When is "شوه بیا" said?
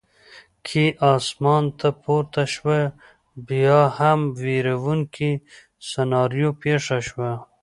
2.53-3.79